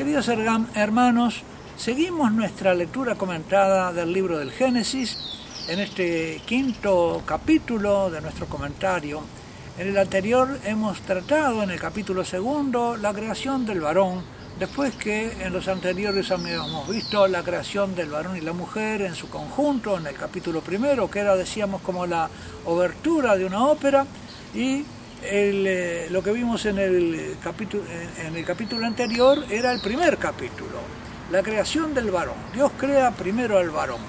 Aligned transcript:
Queridos 0.00 0.28
hermanos, 0.28 1.42
seguimos 1.76 2.32
nuestra 2.32 2.72
lectura 2.72 3.16
comentada 3.16 3.92
del 3.92 4.10
libro 4.10 4.38
del 4.38 4.50
Génesis 4.50 5.18
en 5.68 5.78
este 5.78 6.40
quinto 6.46 7.22
capítulo 7.26 8.08
de 8.08 8.22
nuestro 8.22 8.46
comentario. 8.46 9.20
En 9.76 9.88
el 9.88 9.98
anterior 9.98 10.58
hemos 10.64 11.02
tratado, 11.02 11.62
en 11.62 11.70
el 11.70 11.78
capítulo 11.78 12.24
segundo, 12.24 12.96
la 12.96 13.12
creación 13.12 13.66
del 13.66 13.82
varón, 13.82 14.24
después 14.58 14.94
que 14.94 15.44
en 15.44 15.52
los 15.52 15.68
anteriores 15.68 16.30
habíamos 16.30 16.88
visto 16.88 17.28
la 17.28 17.42
creación 17.42 17.94
del 17.94 18.08
varón 18.08 18.38
y 18.38 18.40
la 18.40 18.54
mujer 18.54 19.02
en 19.02 19.14
su 19.14 19.28
conjunto, 19.28 19.98
en 19.98 20.06
el 20.06 20.14
capítulo 20.14 20.62
primero, 20.62 21.10
que 21.10 21.18
era, 21.18 21.36
decíamos, 21.36 21.82
como 21.82 22.06
la 22.06 22.30
obertura 22.64 23.36
de 23.36 23.44
una 23.44 23.66
ópera, 23.66 24.06
y 24.54 24.82
eh, 25.22 26.08
lo 26.10 26.22
que 26.22 26.32
vimos 26.32 26.64
en 26.66 26.78
el, 26.78 27.36
capítulo, 27.42 27.84
en 28.24 28.36
el 28.36 28.44
capítulo 28.44 28.86
anterior 28.86 29.44
era 29.50 29.72
el 29.72 29.80
primer 29.80 30.16
capítulo, 30.16 30.80
la 31.30 31.42
creación 31.42 31.94
del 31.94 32.10
varón. 32.10 32.36
Dios 32.54 32.72
crea 32.76 33.10
primero 33.10 33.58
al 33.58 33.70
varón, 33.70 34.00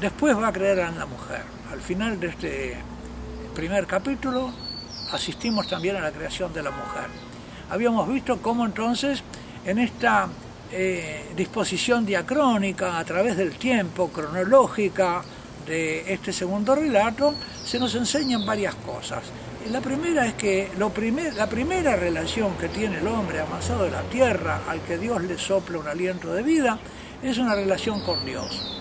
después 0.00 0.36
va 0.36 0.48
a 0.48 0.52
crear 0.52 0.80
a 0.80 0.90
la 0.90 1.06
mujer. 1.06 1.42
Al 1.72 1.80
final 1.80 2.18
de 2.18 2.28
este 2.28 2.76
primer 3.54 3.86
capítulo 3.86 4.52
asistimos 5.12 5.68
también 5.68 5.96
a 5.96 6.00
la 6.00 6.12
creación 6.12 6.52
de 6.52 6.62
la 6.62 6.70
mujer. 6.70 7.08
Habíamos 7.70 8.08
visto 8.08 8.40
cómo 8.42 8.64
entonces 8.64 9.22
en 9.64 9.78
esta 9.78 10.28
eh, 10.72 11.30
disposición 11.36 12.06
diacrónica 12.06 12.98
a 12.98 13.04
través 13.04 13.36
del 13.36 13.56
tiempo, 13.56 14.08
cronológica 14.08 15.22
de 15.66 16.12
este 16.12 16.32
segundo 16.32 16.74
relato, 16.74 17.34
se 17.64 17.78
nos 17.78 17.94
enseñan 17.94 18.44
varias 18.46 18.74
cosas. 18.76 19.22
La 19.68 19.82
primera 19.82 20.26
es 20.26 20.34
que 20.34 20.70
lo 20.78 20.90
la 21.36 21.46
primera 21.48 21.94
relación 21.94 22.56
que 22.56 22.68
tiene 22.68 22.98
el 22.98 23.06
hombre 23.06 23.40
amasado 23.40 23.84
de 23.84 23.90
la 23.90 24.02
tierra, 24.02 24.62
al 24.66 24.80
que 24.80 24.96
Dios 24.96 25.22
le 25.22 25.38
sopla 25.38 25.78
un 25.78 25.86
aliento 25.86 26.32
de 26.32 26.42
vida, 26.42 26.78
es 27.22 27.36
una 27.36 27.54
relación 27.54 28.00
con 28.00 28.24
Dios. 28.24 28.80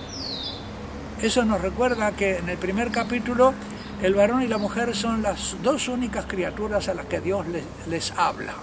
Eso 1.21 1.43
nos 1.43 1.61
recuerda 1.61 2.13
que 2.13 2.37
en 2.37 2.47
el 2.47 2.57
primer 2.57 2.91
capítulo 2.91 3.53
el 4.01 4.15
varón 4.15 4.41
y 4.41 4.47
la 4.47 4.57
mujer 4.57 4.95
son 4.95 5.21
las 5.21 5.57
dos 5.61 5.89
únicas 5.89 6.25
criaturas 6.25 6.87
a 6.87 6.93
las 6.93 7.07
que 7.07 7.19
Dios 7.19 7.45
les, 7.47 7.65
les 7.87 8.11
habla, 8.11 8.53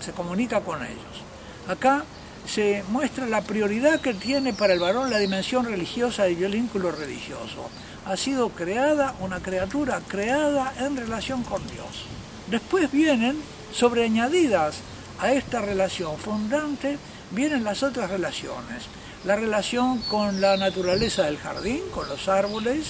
se 0.00 0.10
comunica 0.10 0.62
con 0.62 0.82
ellos. 0.82 1.22
Acá 1.68 2.02
se 2.46 2.84
muestra 2.88 3.26
la 3.26 3.42
prioridad 3.42 4.00
que 4.00 4.14
tiene 4.14 4.52
para 4.52 4.74
el 4.74 4.80
varón 4.80 5.10
la 5.10 5.18
dimensión 5.18 5.64
religiosa 5.64 6.28
y 6.28 6.42
el 6.42 6.52
vínculo 6.52 6.90
religioso 6.90 7.70
ha 8.04 8.16
sido 8.16 8.48
creada 8.50 9.14
una 9.20 9.40
criatura 9.40 10.00
creada 10.08 10.72
en 10.78 10.96
relación 10.96 11.42
con 11.44 11.62
Dios. 11.68 12.06
Después 12.48 12.90
vienen, 12.90 13.40
sobreañadidas 13.72 14.76
a 15.20 15.32
esta 15.32 15.60
relación 15.60 16.16
fundante, 16.18 16.98
vienen 17.30 17.64
las 17.64 17.82
otras 17.82 18.10
relaciones. 18.10 18.84
La 19.24 19.36
relación 19.36 20.00
con 20.02 20.40
la 20.40 20.56
naturaleza 20.56 21.22
del 21.22 21.38
jardín, 21.38 21.80
con 21.94 22.08
los 22.08 22.28
árboles, 22.28 22.86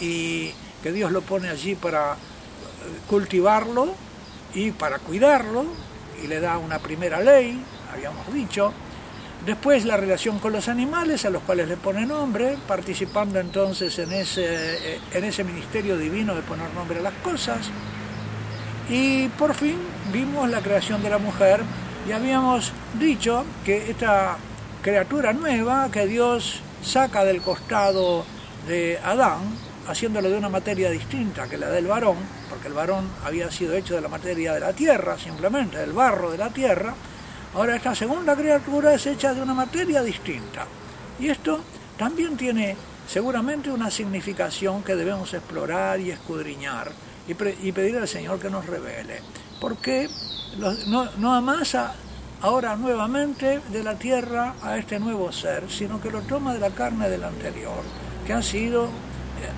y 0.00 0.50
que 0.82 0.90
Dios 0.92 1.12
lo 1.12 1.22
pone 1.22 1.48
allí 1.48 1.76
para 1.76 2.14
eh, 2.14 2.16
cultivarlo 3.08 3.94
y 4.52 4.72
para 4.72 4.98
cuidarlo, 4.98 5.64
y 6.22 6.26
le 6.26 6.40
da 6.40 6.58
una 6.58 6.80
primera 6.80 7.20
ley, 7.20 7.62
habíamos 7.98 8.32
dicho, 8.32 8.72
Después 9.46 9.84
la 9.84 9.96
relación 9.96 10.40
con 10.40 10.52
los 10.52 10.68
animales, 10.68 11.24
a 11.24 11.30
los 11.30 11.42
cuales 11.42 11.68
le 11.68 11.76
pone 11.76 12.04
nombre, 12.04 12.58
participando 12.66 13.38
entonces 13.38 13.98
en 13.98 14.12
ese, 14.12 14.44
eh, 14.44 15.00
en 15.14 15.24
ese 15.24 15.44
ministerio 15.44 15.96
divino 15.96 16.34
de 16.34 16.42
poner 16.42 16.68
nombre 16.74 16.98
a 16.98 17.02
las 17.02 17.14
cosas. 17.22 17.70
Y 18.90 19.28
por 19.28 19.54
fin 19.54 19.78
vimos 20.12 20.50
la 20.50 20.60
creación 20.60 21.02
de 21.02 21.10
la 21.10 21.18
mujer 21.18 21.60
y 22.06 22.12
habíamos 22.12 22.72
dicho 22.98 23.44
que 23.64 23.90
esta 23.90 24.36
criatura 24.82 25.32
nueva 25.32 25.88
que 25.90 26.06
Dios 26.06 26.60
saca 26.82 27.24
del 27.24 27.40
costado 27.40 28.24
de 28.66 28.98
Adán, 29.04 29.40
haciéndolo 29.86 30.30
de 30.30 30.36
una 30.36 30.48
materia 30.48 30.90
distinta 30.90 31.48
que 31.48 31.56
la 31.56 31.70
del 31.70 31.86
varón, 31.86 32.16
porque 32.50 32.68
el 32.68 32.74
varón 32.74 33.08
había 33.24 33.50
sido 33.50 33.74
hecho 33.74 33.94
de 33.94 34.00
la 34.00 34.08
materia 34.08 34.52
de 34.54 34.60
la 34.60 34.72
tierra, 34.72 35.16
simplemente 35.16 35.78
del 35.78 35.92
barro 35.92 36.30
de 36.30 36.38
la 36.38 36.50
tierra, 36.50 36.94
Ahora 37.58 37.74
esta 37.74 37.92
segunda 37.92 38.36
criatura 38.36 38.94
es 38.94 39.04
hecha 39.04 39.34
de 39.34 39.42
una 39.42 39.52
materia 39.52 40.00
distinta. 40.00 40.64
Y 41.18 41.28
esto 41.28 41.58
también 41.98 42.36
tiene 42.36 42.76
seguramente 43.08 43.68
una 43.68 43.90
significación 43.90 44.84
que 44.84 44.94
debemos 44.94 45.34
explorar 45.34 45.98
y 45.98 46.12
escudriñar 46.12 46.92
y, 47.26 47.34
pedir 47.34 47.96
al 47.96 48.06
Señor 48.06 48.38
que 48.38 48.48
nos 48.48 48.64
revele. 48.64 49.22
Porque 49.60 50.08
no, 50.86 51.06
no 51.16 51.34
amasa 51.34 51.96
ahora 52.42 52.76
nuevamente 52.76 53.60
de 53.72 53.82
la 53.82 53.98
tierra 53.98 54.54
a 54.62 54.78
este 54.78 55.00
nuevo 55.00 55.32
ser, 55.32 55.68
sino 55.68 56.00
que 56.00 56.12
lo 56.12 56.20
toma 56.20 56.54
de 56.54 56.60
la 56.60 56.70
carne 56.70 57.08
del 57.08 57.24
anterior, 57.24 57.82
que 58.24 58.34
ha 58.34 58.42
sido 58.42 58.84
eh, 58.84 58.88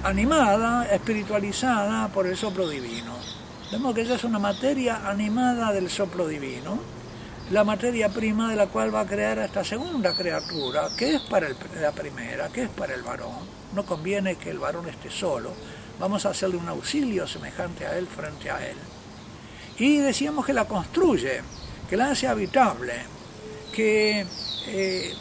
animada, 0.05 0.87
espiritualizada 0.91 2.09
por 2.09 2.27
el 2.27 2.35
soplo 2.39 2.67
divino. 2.67 3.13
Vemos 3.71 3.95
que 3.95 4.01
ella 4.01 4.15
es 4.15 4.25
una 4.25 4.39
materia 4.39 5.03
animada 5.07 5.71
del 5.71 5.91
soplo 5.91 6.27
divino 6.27 7.00
la 7.51 7.65
materia 7.65 8.09
prima 8.09 8.49
de 8.51 8.57
la 8.57 8.69
cual 8.69 8.95
va 8.95 9.01
a 9.01 9.07
crear 9.07 9.39
esta 9.41 9.65
segunda 9.65 10.15
criatura, 10.15 10.89
que 10.97 11.17
es 11.17 11.21
para 11.23 11.49
la 11.81 11.91
primera, 11.91 12.49
que 12.49 12.63
es 12.63 12.69
para 12.69 12.95
el 12.95 13.03
varón. 13.03 13.41
No 13.75 13.85
conviene 13.85 14.37
que 14.37 14.51
el 14.51 14.61
varón 14.61 14.89
esté 14.89 15.11
solo, 15.11 15.53
vamos 15.99 16.25
a 16.25 16.31
hacerle 16.31 16.57
un 16.57 16.69
auxilio 16.69 17.27
semejante 17.27 17.87
a 17.87 17.99
él 17.99 18.07
frente 18.07 18.51
a 18.51 18.65
él. 18.65 18.77
Y 19.79 19.99
decíamos 19.99 20.47
que 20.47 20.53
la 20.53 20.67
construye, 20.67 21.41
que 21.89 21.97
la 21.97 22.13
hace 22.13 22.29
habitable, 22.29 22.95
que 23.73 24.25
eh, 24.69 25.13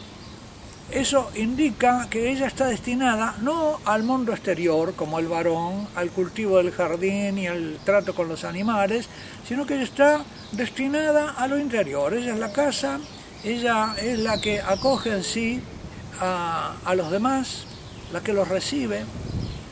eso 0.92 1.30
indica 1.36 2.08
que 2.10 2.30
ella 2.30 2.46
está 2.46 2.66
destinada 2.66 3.36
no 3.40 3.78
al 3.84 4.02
mundo 4.02 4.32
exterior, 4.32 4.94
como 4.94 5.18
el 5.18 5.28
varón, 5.28 5.86
al 5.94 6.10
cultivo 6.10 6.58
del 6.58 6.72
jardín 6.72 7.38
y 7.38 7.46
al 7.46 7.78
trato 7.84 8.14
con 8.14 8.28
los 8.28 8.44
animales, 8.44 9.08
sino 9.46 9.66
que 9.66 9.74
ella 9.74 9.84
está 9.84 10.24
destinada 10.52 11.30
a 11.30 11.46
lo 11.46 11.58
interior. 11.58 12.14
Ella 12.14 12.32
es 12.32 12.38
la 12.38 12.52
casa, 12.52 12.98
ella 13.44 13.94
es 14.00 14.18
la 14.18 14.40
que 14.40 14.60
acoge 14.60 15.10
en 15.10 15.24
sí 15.24 15.62
a, 16.20 16.74
a 16.84 16.94
los 16.94 17.10
demás, 17.10 17.64
la 18.12 18.20
que 18.20 18.32
los 18.32 18.48
recibe, 18.48 19.04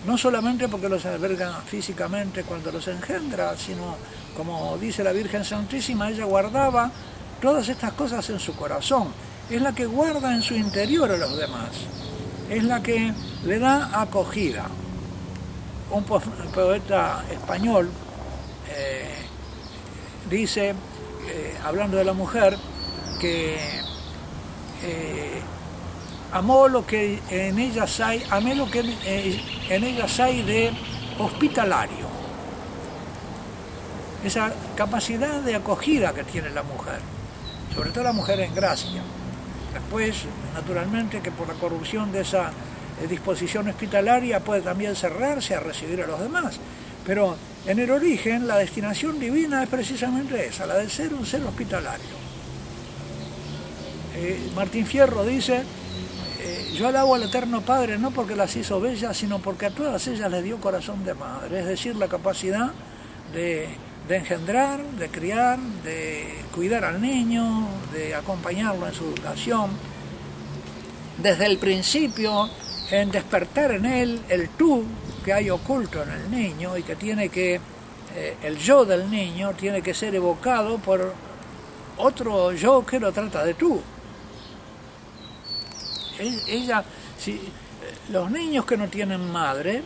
no 0.07 0.17
solamente 0.17 0.69
porque 0.69 0.89
los 0.89 1.05
alberga 1.05 1.61
físicamente 1.67 2.45
cuando 2.45 2.71
los 2.71 2.87
engendra, 2.87 3.57
sino, 3.57 3.97
como 4.37 4.79
dice 4.79 5.03
la 5.03 5.13
Virgen 5.13 5.45
Santísima, 5.45 6.11
ella 6.11 6.25
guardaba 6.25 6.91
todas 7.43 7.69
estas 7.69 7.93
cosas 7.93 8.29
en 8.31 8.39
su 8.39 8.55
corazón 8.55 9.09
es 9.51 9.63
la 9.63 9.73
que 9.75 9.87
guarda 9.87 10.35
en 10.35 10.43
su 10.43 10.55
interior 10.55 11.11
a 11.11 11.17
los 11.17 11.37
demás, 11.37 11.71
es 12.51 12.63
la 12.65 12.83
que 12.83 13.13
le 13.45 13.59
da 13.59 14.01
acogida. 14.01 14.67
Un 15.91 16.05
poeta 16.05 17.25
español 17.31 17.91
eh, 18.77 19.15
dice, 20.29 20.71
eh, 20.71 21.57
hablando 21.65 21.97
de 21.97 22.05
la 22.05 22.13
mujer, 22.13 22.59
que 23.21 23.57
eh, 24.83 25.41
amó 26.33 26.69
lo 26.69 26.87
que 26.87 27.21
en 27.31 27.59
ellas 27.59 28.01
hay, 28.01 28.23
amé 28.31 28.55
lo 28.55 28.71
que 28.71 28.81
en 28.81 29.85
ellas 29.85 30.21
hay 30.21 30.43
de 30.43 30.73
hospitalario. 31.19 32.07
Esa 34.23 34.53
capacidad 34.77 35.41
de 35.41 35.55
acogida 35.55 36.13
que 36.13 36.25
tiene 36.25 36.51
la 36.51 36.63
mujer, 36.63 37.01
sobre 37.75 37.91
todo 37.91 38.05
la 38.05 38.13
mujer 38.13 38.41
en 38.41 38.55
gracia. 38.55 39.03
Después, 39.73 40.25
naturalmente, 40.55 41.21
que 41.21 41.31
por 41.31 41.49
la 41.49 41.55
corrupción 41.55 42.11
de 42.13 42.23
esa 42.23 42.51
eh, 43.03 43.07
disposición 43.09 43.69
hospitalaria 43.69 44.41
puede 44.41 44.63
también 44.63 44.97
cerrarse 44.97 45.55
a 45.55 45.61
recibir 45.61 46.03
a 46.03 46.07
los 46.07 46.21
demás. 46.21 46.59
Pero 47.07 47.37
en 47.67 47.79
el 47.79 47.91
origen 47.91 48.47
la 48.47 48.57
destinación 48.57 49.19
divina 49.19 49.63
es 49.63 49.69
precisamente 49.69 50.47
esa, 50.47 50.67
la 50.67 50.77
de 50.77 50.89
ser 50.89 51.15
un 51.15 51.25
ser 51.25 51.43
hospitalario. 51.45 52.19
Eh, 54.17 54.51
Martín 54.55 54.85
Fierro 54.85 55.25
dice, 55.25 55.63
eh, 56.41 56.73
yo 56.75 56.89
alabo 56.89 57.15
al 57.15 57.23
Eterno 57.23 57.61
Padre 57.61 57.99
no 57.99 58.11
porque 58.11 58.35
las 58.35 58.55
hizo 58.57 58.81
bellas, 58.81 59.17
sino 59.17 59.39
porque 59.39 59.67
a 59.67 59.71
todas 59.71 60.07
ellas 60.09 60.31
les 60.31 60.45
dio 60.45 60.61
corazón 60.61 61.05
de 61.05 61.15
madre, 61.15 61.61
es 61.61 61.67
decir, 61.67 61.95
la 61.97 62.09
capacidad 62.09 62.73
de 63.33 63.69
de 64.09 64.17
engendrar, 64.17 64.83
de 64.83 65.09
criar, 65.11 65.59
de 65.59 66.43
cuidar 66.55 66.85
al 66.85 67.01
niño, 67.01 67.69
de 67.93 68.15
acompañarlo 68.15 68.87
en 68.87 68.95
su 68.95 69.05
educación. 69.05 69.71
Desde 71.19 71.45
el 71.45 71.59
principio, 71.59 72.49
en 72.91 73.11
despertar 73.11 73.73
en 73.73 73.85
él 73.85 74.21
el 74.31 74.49
tú 74.51 74.83
que 75.25 75.35
hay 75.35 75.51
oculto 75.51 76.03
en 76.03 76.11
el 76.11 76.31
niño 76.31 76.77
y 76.79 76.83
que 76.83 76.97
tiene 76.97 77.29
que, 77.29 77.61
eh, 78.17 78.37
el 78.43 78.57
yo 78.57 78.87
del 78.87 79.11
niño 79.11 79.53
tiene 79.53 79.83
que 79.83 79.93
ser 79.93 80.15
evocado 80.15 80.79
por 80.79 81.13
otro 81.99 82.53
yo 82.53 82.87
que 82.87 82.99
lo 82.99 83.13
trata 83.13 83.45
de 83.45 83.55
tú. 83.55 83.79
Ella, 86.19 86.83
si, 87.19 87.33
eh, 87.33 87.41
los 88.11 88.31
niños 88.31 88.65
que 88.65 88.77
no 88.79 88.89
tienen 88.89 89.31
madre, 89.31 89.83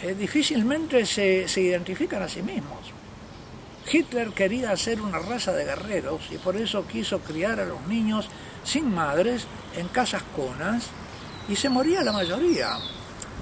eh, 0.00 0.14
difícilmente 0.14 1.04
se, 1.04 1.48
se 1.48 1.60
identifican 1.60 2.22
a 2.22 2.28
sí 2.28 2.40
mismos 2.40 3.01
Hitler 3.90 4.30
quería 4.30 4.70
hacer 4.70 5.00
una 5.00 5.18
raza 5.18 5.52
de 5.52 5.64
guerreros 5.64 6.22
y 6.30 6.38
por 6.38 6.56
eso 6.56 6.86
quiso 6.86 7.20
criar 7.20 7.60
a 7.60 7.64
los 7.64 7.86
niños 7.86 8.28
sin 8.64 8.94
madres 8.94 9.46
en 9.76 9.88
casas 9.88 10.22
conas 10.36 10.88
y 11.48 11.56
se 11.56 11.68
moría 11.68 12.04
la 12.04 12.12
mayoría 12.12 12.78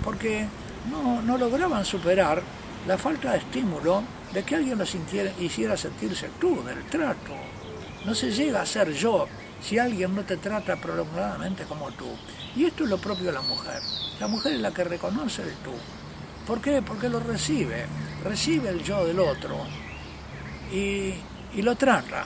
porque 0.05 0.47
no, 0.91 1.21
no 1.23 1.37
lograban 1.37 1.85
superar 1.85 2.43
la 2.87 2.97
falta 2.97 3.33
de 3.33 3.39
estímulo 3.39 4.03
de 4.33 4.43
que 4.43 4.57
alguien 4.57 4.79
los 4.79 4.97
hiciera 5.39 5.77
sentirse 5.77 6.31
tú, 6.41 6.63
del 6.63 6.85
trato. 6.85 7.35
No 8.07 8.15
se 8.15 8.31
llega 8.31 8.63
a 8.63 8.67
ser 8.67 8.93
yo 8.93 9.27
si 9.61 9.79
alguien 9.79 10.15
no 10.15 10.23
te 10.23 10.39
trata 10.39 10.77
prolongadamente 10.77 11.65
como 11.65 11.91
tú. 11.93 12.07
Y 12.57 12.65
esto 12.65 12.85
es 12.85 12.91
lo 12.91 12.99
propio 12.99 13.27
de 13.27 13.33
la 13.33 13.43
mujer. 13.43 13.83
La 14.19 14.29
mujer 14.29 14.55
es 14.55 14.61
la 14.61 14.73
que 14.73 14.85
reconoce 14.85 15.43
el 15.43 15.53
tú. 15.57 15.73
¿Por 16.47 16.61
qué? 16.63 16.81
Porque 16.81 17.11
lo 17.11 17.21
recibe. 17.21 17.85
Recibe 18.25 18.71
el 18.71 18.83
yo 18.83 19.05
del 19.05 19.21
otro 19.21 19.59
y, 20.73 21.15
lo 21.63 21.75
trata. 21.77 22.25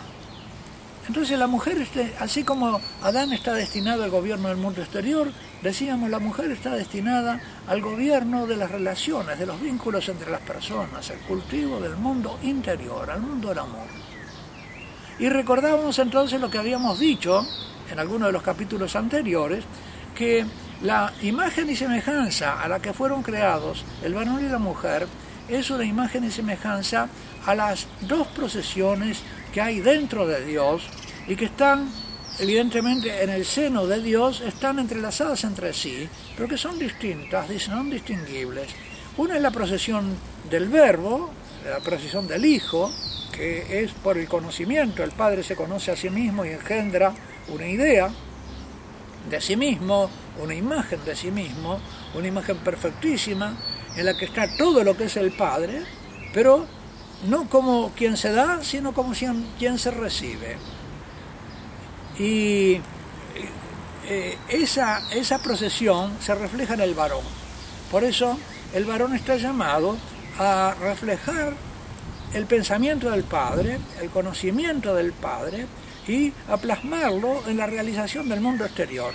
Entonces 1.06 1.38
la 1.38 1.46
mujer, 1.46 1.78
este, 1.78 2.14
así 2.18 2.44
como 2.44 2.80
Adán 3.02 3.32
está 3.32 3.52
destinado 3.52 4.04
al 4.04 4.10
gobierno 4.10 4.48
del 4.48 4.56
mundo 4.56 4.80
exterior, 4.80 5.30
decíamos 5.62 6.08
la 6.08 6.18
mujer 6.18 6.50
está 6.50 6.74
destinada 6.74 7.40
al 7.66 7.82
gobierno 7.82 8.46
de 8.46 8.56
las 8.56 8.70
relaciones, 8.70 9.38
de 9.38 9.44
los 9.44 9.60
vínculos 9.60 10.08
entre 10.08 10.30
las 10.30 10.40
personas, 10.40 11.10
al 11.10 11.18
cultivo 11.18 11.78
del 11.80 11.96
mundo 11.96 12.38
interior, 12.42 13.10
al 13.10 13.20
mundo 13.20 13.48
del 13.48 13.58
amor. 13.58 13.86
Y 15.18 15.28
recordábamos 15.28 15.98
entonces 15.98 16.40
lo 16.40 16.50
que 16.50 16.58
habíamos 16.58 16.98
dicho 16.98 17.46
en 17.90 17.98
algunos 17.98 18.28
de 18.28 18.32
los 18.32 18.42
capítulos 18.42 18.96
anteriores, 18.96 19.64
que 20.14 20.44
la 20.82 21.12
imagen 21.22 21.70
y 21.70 21.76
semejanza 21.76 22.62
a 22.62 22.68
la 22.68 22.80
que 22.80 22.92
fueron 22.92 23.22
creados 23.22 23.84
el 24.02 24.14
varón 24.14 24.44
y 24.44 24.48
la 24.48 24.58
mujer 24.58 25.06
es 25.48 25.70
una 25.70 25.84
imagen 25.84 26.24
y 26.24 26.30
semejanza 26.30 27.08
a 27.46 27.54
las 27.54 27.86
dos 28.00 28.26
procesiones 28.28 29.20
que 29.52 29.60
hay 29.60 29.80
dentro 29.80 30.26
de 30.26 30.44
Dios 30.44 30.82
y 31.26 31.36
que 31.36 31.46
están 31.46 31.90
evidentemente 32.38 33.22
en 33.22 33.30
el 33.30 33.44
seno 33.44 33.86
de 33.86 34.02
Dios, 34.02 34.40
están 34.40 34.78
entrelazadas 34.78 35.44
entre 35.44 35.72
sí, 35.72 36.08
pero 36.36 36.48
que 36.48 36.58
son 36.58 36.78
distintas, 36.78 37.48
son 37.62 37.90
distinguibles. 37.90 38.68
Una 39.16 39.36
es 39.36 39.42
la 39.42 39.50
procesión 39.50 40.16
del 40.50 40.68
verbo, 40.68 41.30
la 41.68 41.78
procesión 41.80 42.26
del 42.26 42.44
Hijo, 42.44 42.90
que 43.32 43.82
es 43.82 43.92
por 43.92 44.18
el 44.18 44.28
conocimiento, 44.28 45.02
el 45.02 45.12
Padre 45.12 45.42
se 45.42 45.56
conoce 45.56 45.92
a 45.92 45.96
sí 45.96 46.10
mismo 46.10 46.44
y 46.44 46.50
engendra 46.50 47.12
una 47.48 47.66
idea 47.66 48.10
de 49.30 49.40
sí 49.40 49.56
mismo, 49.56 50.10
una 50.42 50.54
imagen 50.54 51.04
de 51.04 51.16
sí 51.16 51.30
mismo, 51.30 51.80
una 52.14 52.26
imagen 52.26 52.56
perfectísima, 52.58 53.56
en 53.96 54.06
la 54.06 54.16
que 54.16 54.24
está 54.24 54.56
todo 54.56 54.82
lo 54.82 54.96
que 54.96 55.04
es 55.04 55.16
el 55.16 55.32
Padre, 55.32 55.82
pero 56.32 56.66
no 57.26 57.48
como 57.48 57.90
quien 57.90 58.16
se 58.16 58.32
da, 58.32 58.62
sino 58.62 58.92
como 58.92 59.12
quien 59.58 59.78
se 59.78 59.90
recibe. 59.90 60.56
Y 62.18 62.80
eh, 64.06 64.38
esa, 64.48 65.02
esa 65.12 65.42
procesión 65.42 66.12
se 66.20 66.34
refleja 66.34 66.74
en 66.74 66.80
el 66.80 66.94
varón. 66.94 67.24
Por 67.90 68.04
eso 68.04 68.38
el 68.74 68.84
varón 68.84 69.14
está 69.14 69.36
llamado 69.36 69.96
a 70.38 70.74
reflejar 70.80 71.54
el 72.34 72.46
pensamiento 72.46 73.10
del 73.10 73.24
Padre, 73.24 73.78
el 74.00 74.10
conocimiento 74.10 74.94
del 74.94 75.12
Padre 75.12 75.66
y 76.06 76.32
a 76.48 76.56
plasmarlo 76.56 77.42
en 77.46 77.56
la 77.56 77.66
realización 77.66 78.28
del 78.28 78.40
mundo 78.40 78.64
exterior. 78.64 79.14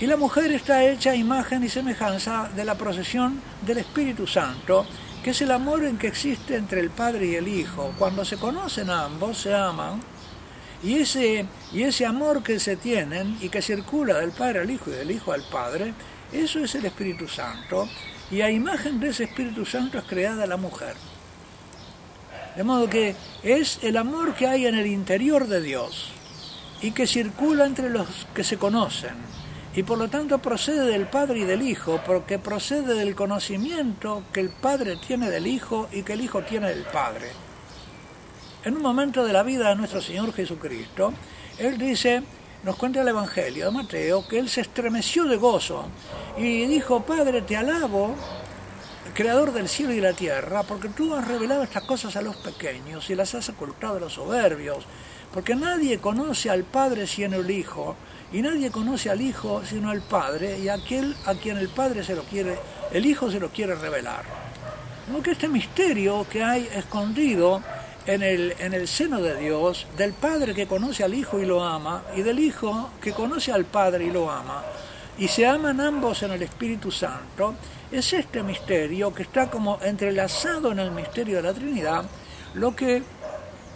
Y 0.00 0.06
la 0.06 0.16
mujer 0.16 0.52
está 0.52 0.84
hecha 0.84 1.14
imagen 1.14 1.62
y 1.62 1.68
semejanza 1.68 2.48
de 2.56 2.64
la 2.64 2.76
procesión 2.76 3.40
del 3.64 3.78
Espíritu 3.78 4.26
Santo, 4.26 4.86
que 5.22 5.30
es 5.30 5.40
el 5.40 5.52
amor 5.52 5.84
en 5.84 5.98
que 5.98 6.08
existe 6.08 6.56
entre 6.56 6.80
el 6.80 6.90
Padre 6.90 7.26
y 7.26 7.34
el 7.36 7.46
Hijo. 7.46 7.94
Cuando 7.98 8.24
se 8.24 8.36
conocen 8.36 8.90
ambos, 8.90 9.38
se 9.38 9.54
aman, 9.54 10.00
y 10.82 10.94
ese, 10.94 11.46
y 11.72 11.82
ese 11.82 12.04
amor 12.04 12.42
que 12.42 12.58
se 12.58 12.76
tienen 12.76 13.38
y 13.40 13.48
que 13.48 13.62
circula 13.62 14.18
del 14.18 14.32
Padre 14.32 14.60
al 14.60 14.70
Hijo 14.70 14.90
y 14.90 14.94
del 14.94 15.10
Hijo 15.12 15.32
al 15.32 15.44
Padre, 15.44 15.94
eso 16.32 16.58
es 16.58 16.74
el 16.74 16.86
Espíritu 16.86 17.28
Santo, 17.28 17.88
y 18.30 18.40
a 18.40 18.50
imagen 18.50 18.98
de 18.98 19.10
ese 19.10 19.24
Espíritu 19.24 19.64
Santo 19.64 19.98
es 19.98 20.04
creada 20.04 20.46
la 20.46 20.56
mujer. 20.56 20.96
De 22.56 22.64
modo 22.64 22.90
que 22.90 23.14
es 23.42 23.78
el 23.82 23.96
amor 23.96 24.34
que 24.34 24.46
hay 24.46 24.66
en 24.66 24.74
el 24.74 24.86
interior 24.86 25.46
de 25.46 25.62
Dios 25.62 26.10
y 26.82 26.90
que 26.90 27.06
circula 27.06 27.64
entre 27.64 27.88
los 27.88 28.26
que 28.34 28.44
se 28.44 28.58
conocen 28.58 29.14
y 29.74 29.82
por 29.82 29.98
lo 29.98 30.08
tanto 30.08 30.38
procede 30.38 30.86
del 30.86 31.06
Padre 31.06 31.40
y 31.40 31.44
del 31.44 31.62
Hijo, 31.62 32.00
porque 32.04 32.38
procede 32.38 32.94
del 32.94 33.14
conocimiento 33.14 34.22
que 34.32 34.40
el 34.40 34.50
Padre 34.50 34.96
tiene 34.96 35.30
del 35.30 35.46
Hijo 35.46 35.88
y 35.92 36.02
que 36.02 36.12
el 36.12 36.20
Hijo 36.20 36.42
tiene 36.42 36.68
del 36.68 36.84
Padre. 36.84 37.30
En 38.64 38.76
un 38.76 38.82
momento 38.82 39.24
de 39.24 39.32
la 39.32 39.42
vida 39.42 39.70
de 39.70 39.76
nuestro 39.76 40.00
Señor 40.00 40.32
Jesucristo, 40.32 41.12
Él 41.58 41.78
dice, 41.78 42.22
nos 42.64 42.76
cuenta 42.76 43.00
el 43.00 43.08
Evangelio 43.08 43.66
de 43.66 43.70
Mateo, 43.72 44.28
que 44.28 44.38
Él 44.38 44.48
se 44.48 44.60
estremeció 44.60 45.24
de 45.24 45.36
gozo 45.36 45.86
y 46.36 46.66
dijo, 46.66 47.02
Padre, 47.02 47.42
te 47.42 47.56
alabo, 47.56 48.14
Creador 49.14 49.52
del 49.52 49.68
cielo 49.68 49.92
y 49.92 50.00
la 50.00 50.14
tierra, 50.14 50.62
porque 50.62 50.88
tú 50.88 51.14
has 51.14 51.28
revelado 51.28 51.64
estas 51.64 51.84
cosas 51.84 52.16
a 52.16 52.22
los 52.22 52.36
pequeños 52.36 53.10
y 53.10 53.14
las 53.14 53.34
has 53.34 53.46
ocultado 53.50 53.98
a 53.98 54.00
los 54.00 54.14
soberbios, 54.14 54.86
porque 55.34 55.54
nadie 55.54 55.98
conoce 55.98 56.48
al 56.48 56.64
Padre 56.64 57.06
sino 57.06 57.36
el 57.36 57.50
Hijo, 57.50 57.94
y 58.32 58.40
nadie 58.42 58.70
conoce 58.70 59.10
al 59.10 59.20
Hijo 59.20 59.62
sino 59.64 59.90
al 59.90 60.00
Padre, 60.00 60.58
y 60.58 60.68
aquel 60.68 61.14
a 61.26 61.34
quien 61.34 61.58
el 61.58 61.68
Padre 61.68 62.02
se 62.02 62.14
lo 62.14 62.22
quiere, 62.22 62.58
el 62.92 63.04
Hijo 63.06 63.30
se 63.30 63.40
lo 63.40 63.50
quiere 63.50 63.74
revelar. 63.74 64.24
que 65.22 65.32
este 65.32 65.48
misterio 65.48 66.26
que 66.30 66.42
hay 66.42 66.68
escondido 66.74 67.62
en 68.06 68.22
el, 68.22 68.54
en 68.58 68.72
el 68.72 68.88
seno 68.88 69.20
de 69.20 69.36
Dios, 69.36 69.86
del 69.96 70.12
Padre 70.12 70.54
que 70.54 70.66
conoce 70.66 71.04
al 71.04 71.14
Hijo 71.14 71.40
y 71.40 71.46
lo 71.46 71.62
ama, 71.62 72.02
y 72.16 72.22
del 72.22 72.38
Hijo 72.38 72.90
que 73.00 73.12
conoce 73.12 73.52
al 73.52 73.64
Padre 73.64 74.06
y 74.06 74.10
lo 74.10 74.30
ama, 74.30 74.62
y 75.18 75.28
se 75.28 75.46
aman 75.46 75.80
ambos 75.80 76.22
en 76.22 76.32
el 76.32 76.42
Espíritu 76.42 76.90
Santo, 76.90 77.54
es 77.90 78.12
este 78.14 78.42
misterio 78.42 79.12
que 79.14 79.22
está 79.22 79.50
como 79.50 79.78
entrelazado 79.82 80.72
en 80.72 80.78
el 80.78 80.90
misterio 80.90 81.36
de 81.36 81.42
la 81.42 81.52
Trinidad, 81.52 82.04
lo 82.54 82.74
que 82.74 83.02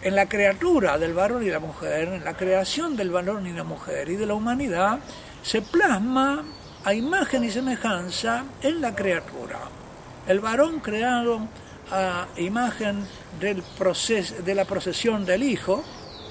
en 0.01 0.15
la 0.15 0.27
criatura 0.27 0.97
del 0.97 1.13
varón 1.13 1.43
y 1.43 1.49
la 1.49 1.59
mujer, 1.59 2.09
en 2.09 2.23
la 2.23 2.35
creación 2.35 2.95
del 2.95 3.09
varón 3.09 3.47
y 3.47 3.53
la 3.53 3.63
mujer 3.63 4.09
y 4.09 4.15
de 4.15 4.25
la 4.25 4.35
humanidad, 4.35 4.99
se 5.41 5.61
plasma 5.61 6.43
a 6.83 6.93
imagen 6.93 7.43
y 7.43 7.51
semejanza 7.51 8.45
en 8.61 8.81
la 8.81 8.95
criatura. 8.95 9.59
El 10.27 10.39
varón 10.39 10.79
creado 10.79 11.47
a 11.91 12.27
imagen 12.37 13.05
del 13.39 13.63
de 14.45 14.55
la 14.55 14.65
procesión 14.65 15.25
del 15.25 15.43
Hijo, 15.43 15.83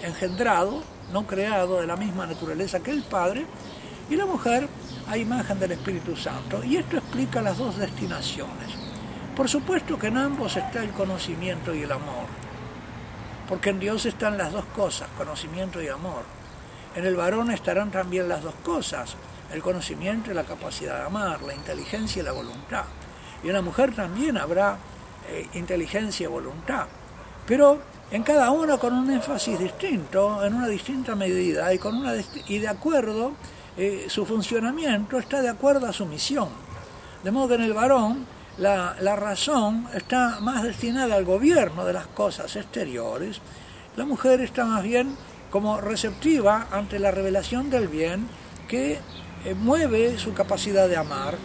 engendrado, 0.02 0.82
no 1.12 1.26
creado 1.26 1.80
de 1.80 1.86
la 1.86 1.96
misma 1.96 2.26
naturaleza 2.26 2.80
que 2.80 2.90
el 2.90 3.02
Padre, 3.02 3.46
y 4.08 4.17
la 4.17 4.26
mujer 4.26 4.69
a 5.08 5.19
imagen 5.19 5.58
del 5.58 5.72
Espíritu 5.72 6.14
Santo. 6.14 6.62
Y 6.62 6.76
esto 6.76 6.98
explica 6.98 7.43
las 7.43 7.58
dos 7.58 7.79
destinaciones. 7.79 8.69
Por 9.34 9.48
supuesto 9.48 9.98
que 9.98 10.08
en 10.08 10.19
ambos 10.19 10.56
está 10.56 10.82
el 10.82 10.91
conocimiento 10.91 11.74
y 11.74 11.82
el 11.82 11.93
amor 11.93 12.45
porque 13.48 13.70
en 13.70 13.81
Dios 13.81 14.06
están 14.06 14.38
las 14.38 14.53
dos 14.53 14.65
cosas, 14.67 15.08
conocimiento 15.17 15.81
y 15.82 15.88
amor. 15.88 16.22
En 16.94 17.05
el 17.05 17.17
varón 17.17 17.50
estarán 17.50 17.91
también 17.91 18.29
las 18.29 18.43
dos 18.43 18.55
cosas, 18.65 19.17
el 19.53 19.62
conocimiento 19.62 20.31
y 20.31 20.34
la 20.34 20.44
capacidad 20.44 20.98
de 20.98 21.06
amar, 21.06 21.43
la 21.43 21.55
inteligencia 21.55 22.22
y 22.22 22.24
la 22.24 22.32
voluntad. 22.32 22.84
Y 23.44 23.48
en 23.48 23.55
la 23.55 23.62
mujer 23.62 23.94
también 23.94 24.36
habrá 24.36 24.79
eh, 25.29 25.48
inteligencia 25.55 26.24
y 26.24 26.29
voluntad, 26.29 26.86
pero 27.46 27.81
en 28.10 28.22
cada 28.22 28.50
uno 28.50 28.79
con 28.79 28.94
un 28.94 29.10
énfasis 29.10 29.58
distinto, 29.58 30.44
en 30.44 30.55
una 30.55 30.69
distinta 30.69 31.15
medida 31.15 31.72
y, 31.74 31.79
con 31.79 31.96
una 31.96 32.15
y 32.46 32.58
de 32.58 32.69
acuerdo, 32.69 33.32
eh, 33.76 34.06
su 34.08 34.24
funcionamiento 34.24 35.19
está 35.19 35.43
de 35.43 35.48
acuerdo 35.48 35.86
a 35.86 35.93
su 35.93 36.06
misión. 36.06 36.48
De 37.22 37.31
modo 37.31 37.48
que 37.48 37.55
en 37.55 37.62
el 37.62 37.72
varón 37.72 38.26
la, 38.58 39.17
razón 39.17 39.86
está 39.94 40.41
más 40.41 40.63
destinada 40.63 41.17
al 41.17 41.25
gobierno 41.25 41.84
de 41.84 41.93
las 41.93 42.06
cosas 42.06 42.56
exteriores, 42.56 43.41
la 43.96 44.05
mujer 44.05 44.41
está 44.41 44.65
más 44.65 44.82
bien 44.82 45.17
como 45.51 45.81
receptiva 45.81 46.69
ante 46.70 46.98
la 46.98 47.10
revelación 47.10 47.70
del 47.70 47.89
bien 47.89 48.27
que 48.69 48.98
eh, 49.44 49.55
mueve 49.55 50.19
su 50.19 50.32
capacidad 50.32 50.89
de 50.89 50.96
amar. 50.96 51.36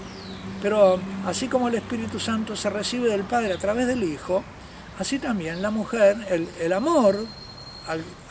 Pero 0.61 0.99
así 1.25 1.47
como 1.47 1.67
el 1.67 1.75
Espíritu 1.75 2.19
Santo 2.19 2.55
se 2.55 2.69
recibe 2.69 3.09
del 3.09 3.23
Padre 3.23 3.53
a 3.53 3.57
través 3.57 3.87
del 3.87 4.03
Hijo, 4.03 4.43
así 4.99 5.19
también 5.19 5.61
la 5.61 5.71
mujer, 5.71 6.17
el, 6.59 6.73
amor 6.73 7.25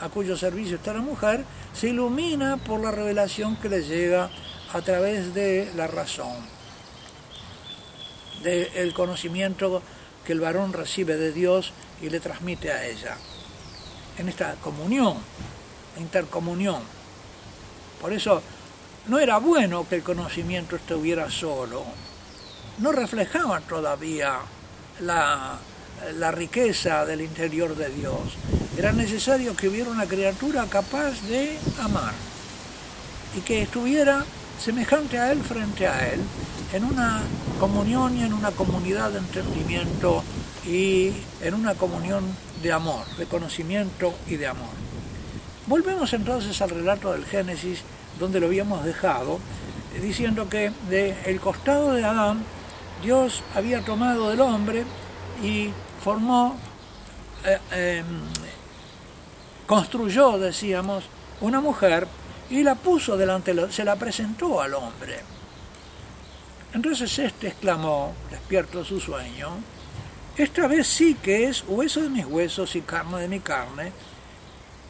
a 0.01 0.09
cuyo 0.09 0.37
servicio 0.37 0.77
está 0.77 0.95
la 0.95 1.01
mujer, 1.01 1.45
se 1.75 1.89
ilumina 1.89 2.57
por 2.57 2.81
la 2.81 2.91
revelación 2.91 3.57
que 3.57 3.69
le 3.69 3.83
llega 3.83 4.31
a 4.73 4.81
través 4.81 5.35
de 5.35 5.71
la 5.77 5.87
razón 5.87 6.60
del 8.43 8.93
conocimiento 8.95 9.83
que 10.25 10.33
el 10.33 10.41
varón 10.41 10.73
recibe 10.73 11.17
de 11.17 11.33
Dios 11.33 11.73
y 12.03 12.11
le 12.11 12.21
transmite 12.21 12.73
a 12.73 12.87
ella. 12.87 13.17
En 14.19 14.29
esta 14.29 14.55
comunión, 14.55 15.17
intercomunión. 15.99 16.83
Por 18.01 18.13
eso 18.13 18.43
no 19.07 19.19
era 19.19 19.39
bueno 19.39 19.89
que 19.89 19.97
el 19.97 20.03
conocimiento 20.03 20.77
estuviera 20.77 21.31
solo. 21.31 21.85
No 22.79 22.93
reflejaba 22.93 23.61
todavía 23.61 24.39
la, 25.01 25.59
la 26.19 26.31
riqueza 26.31 27.05
del 27.05 27.21
interior 27.21 27.77
de 27.77 27.89
Dios. 27.91 28.21
Era 28.77 28.93
necesario 28.93 29.57
que 29.57 29.69
hubiera 29.69 29.91
una 29.91 30.07
criatura 30.07 30.65
capaz 30.67 31.21
de 31.23 31.59
amar 31.81 32.15
y 33.37 33.41
que 33.41 33.63
estuviera 33.63 34.25
semejante 34.59 35.19
a 35.19 35.33
Él 35.33 35.43
frente 35.43 35.87
a 35.87 36.09
Él, 36.09 36.21
en 36.73 36.85
una 36.85 37.21
comunión 37.59 38.17
y 38.17 38.23
en 38.23 38.33
una 38.33 38.51
comunidad 38.53 39.11
de 39.11 39.19
entendimiento 39.19 40.23
y 40.67 41.13
en 41.41 41.55
una 41.55 41.75
comunión 41.75 42.25
de 42.63 42.73
amor, 42.73 43.07
de 43.17 43.27
conocimiento 43.27 44.15
y 44.27 44.37
de 44.37 44.47
amor. 44.47 44.69
Volvemos 45.67 46.13
entonces 46.13 46.61
al 46.63 46.71
relato 46.71 47.13
del 47.13 47.25
Génesis, 47.25 47.83
donde 48.19 48.41
lo 48.41 48.47
habíamos 48.47 48.85
dejado, 48.85 49.39
diciendo 50.01 50.49
que 50.49 50.73
del 50.89 51.41
costado 51.41 51.93
de 51.93 52.05
Adán, 52.05 52.43
Dios 53.03 53.43
había 53.55 53.85
tomado 53.85 54.31
del 54.31 54.41
hombre 54.41 54.85
y 55.43 55.71
formó, 56.03 56.57
eh, 57.45 57.59
em, 57.73 58.05
construyó, 59.67 60.39
decíamos, 60.39 61.05
una 61.41 61.61
mujer 61.61 62.07
y 62.51 62.63
la 62.63 62.75
puso 62.75 63.17
delante, 63.17 63.55
se 63.73 63.85
la 63.85 63.97
presentó 63.97 64.61
al 64.61 64.75
hombre. 64.75 65.21
Entonces 66.73 67.19
éste 67.19 67.49
exclamó, 67.49 68.15
despierto 68.31 68.85
su 68.85 69.01
sueño, 69.01 69.51
esta 70.37 70.69
vez 70.69 70.87
sí 70.87 71.15
que 71.15 71.45
es 71.45 71.65
hueso 71.67 72.01
de 72.01 72.09
mis 72.09 72.25
huesos 72.25 72.77
y 72.77 72.83
carne 72.83 73.21
de 73.21 73.29
mi 73.29 73.41
carne. 73.41 73.93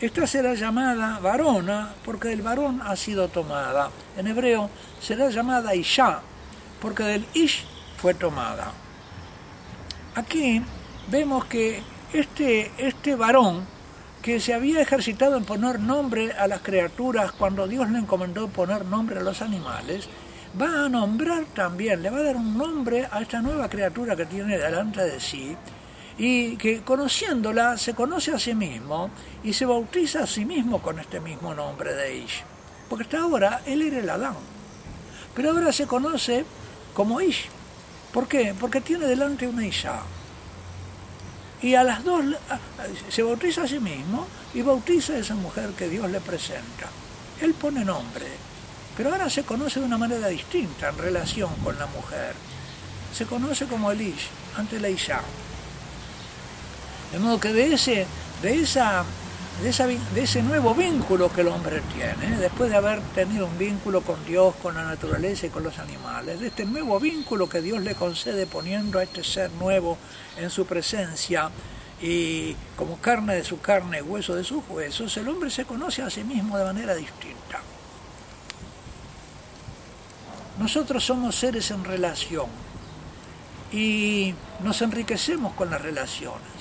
Esta 0.01 0.27
será 0.27 0.55
llamada 0.55 1.19
varona 1.19 1.95
porque 2.05 2.29
del 2.29 2.43
varón 2.43 2.81
ha 2.83 2.95
sido 2.97 3.29
tomada. 3.29 3.91
En 4.17 4.27
hebreo 4.27 4.71
será 5.01 5.29
llamada 5.31 5.75
Isha 5.75 6.21
porque 6.81 7.03
del 7.03 7.27
Ish 7.35 7.65
fue 7.97 8.15
tomada. 8.15 8.73
Aquí 10.15 10.63
vemos 11.09 11.45
que 11.47 11.83
este, 12.13 12.71
este 12.79 13.15
varón 13.15 13.67
que 14.23 14.41
se 14.41 14.55
había 14.55 14.81
ejercitado 14.81 15.37
en 15.37 15.45
poner 15.45 15.81
nombre 15.81 16.33
a 16.33 16.47
las 16.47 16.61
criaturas 16.61 17.33
cuando 17.33 17.67
Dios 17.67 17.91
le 17.91 17.99
encomendó 17.99 18.49
poner 18.49 18.85
nombre 18.85 19.21
a 19.21 19.23
los 19.23 19.41
animales, 19.41 20.09
va 20.59 20.87
a 20.87 20.89
nombrar 20.89 21.45
también, 21.55 22.03
le 22.03 22.11
va 22.11 22.19
a 22.19 22.23
dar 22.23 22.37
un 22.37 22.57
nombre 22.57 23.07
a 23.11 23.21
esta 23.21 23.41
nueva 23.41 23.69
criatura 23.69 24.17
que 24.17 24.27
tiene 24.27 24.59
delante 24.59 25.03
de 25.03 25.21
sí 25.21 25.57
y 26.19 26.57
que 26.57 26.83
conociéndola 26.83 27.79
se 27.79 27.95
conoce 27.95 28.33
a 28.33 28.39
sí 28.39 28.55
mismo 28.55 29.11
y 29.43 29.53
se 29.53 29.67
bautiza 29.67 30.25
a 30.25 30.27
sí 30.27 30.45
mismo 30.45 30.83
con 30.83 30.99
este 30.99 31.21
mismo 31.21 31.55
nombre 31.55 31.95
de 31.95 32.17
Ish. 32.19 32.43
Porque 32.89 33.05
hasta 33.05 33.21
ahora 33.21 33.63
él 33.67 33.83
era 33.83 33.99
el 33.99 34.11
Adán, 34.11 34.35
pero 35.35 35.51
ahora 35.51 35.73
se 35.73 35.87
conoce 35.87 36.45
como 36.95 37.21
Ish. 37.21 37.49
¿Por 38.13 38.27
qué? 38.27 38.55
Porque 38.59 38.81
tiene 38.81 39.07
delante 39.07 39.47
una 39.47 39.65
Isha. 39.65 40.01
Y 41.63 41.75
a 41.75 41.85
las 41.85 42.03
dos 42.05 42.25
se 43.09 43.23
bautiza 43.23 43.63
a 43.63 43.69
sí 43.69 43.79
mismo 43.79 44.27
y 44.55 44.63
bautiza 44.63 45.13
a 45.13 45.19
esa 45.19 45.35
mujer 45.35 45.71
que 45.71 45.89
Dios 45.89 46.11
le 46.11 46.21
presenta. 46.21 46.89
Él 47.41 47.55
pone 47.55 47.85
nombre, 47.85 48.27
pero 48.97 49.11
ahora 49.11 49.31
se 49.31 49.45
conoce 49.45 49.81
de 49.81 49.87
una 49.87 49.99
manera 49.99 50.29
distinta 50.29 50.89
en 50.89 50.99
relación 50.99 51.55
con 51.65 51.79
la 51.79 51.87
mujer. 51.87 52.35
Se 53.15 53.27
conoce 53.27 53.67
como 53.67 53.91
Elish 53.91 54.29
ante 54.57 54.79
la 54.81 54.89
Isha. 54.89 55.21
De 57.13 57.19
modo 57.19 57.41
que 57.41 57.53
de 57.53 57.75
ese, 57.75 58.07
de 58.43 58.55
esa, 58.61 59.05
de 59.63 60.23
ese 60.23 60.43
nuevo 60.43 60.75
vínculo 60.75 61.33
que 61.33 61.41
el 61.41 61.49
hombre 61.49 61.83
tiene, 61.95 62.37
después 62.39 62.71
de 62.71 62.77
haber 62.77 63.01
tenido 63.15 63.47
un 63.47 63.59
vínculo 63.59 64.03
con 64.03 64.25
Dios, 64.25 64.55
con 64.63 64.75
la 64.75 64.85
naturaleza 64.85 65.47
y 65.47 65.51
con 65.51 65.65
los 65.65 65.79
animales, 65.79 66.39
de 66.39 66.47
este 66.47 66.65
nuevo 66.65 67.01
vínculo 67.01 67.49
que 67.49 67.61
Dios 67.61 67.83
le 67.83 67.95
concede 67.95 68.47
poniendo 68.47 68.99
a 68.99 69.03
este 69.03 69.25
ser 69.25 69.51
nuevo 69.53 69.99
en 70.37 70.51
su 70.51 70.67
presencia, 70.67 71.51
y 72.01 72.55
como 72.77 72.99
carne 72.99 73.35
de 73.35 73.45
su 73.45 73.61
carne, 73.61 74.01
hueso 74.01 74.35
de 74.35 74.45
sus 74.45 74.63
huesos, 74.69 75.15
el 75.17 75.29
hombre 75.29 75.51
se 75.51 75.65
conoce 75.65 76.03
a 76.03 76.11
sí 76.11 76.25
mismo 76.25 76.57
de 76.57 76.65
manera 76.65 76.95
distinta. 76.95 77.40
Nosotros 80.61 81.03
somos 81.03 81.37
seres 81.37 81.71
en 81.71 81.83
relación 81.83 82.45
y 83.73 84.35
nos 84.63 84.83
enriquecemos 84.83 85.55
con 85.55 85.71
las 85.71 85.81
relaciones. 85.81 86.53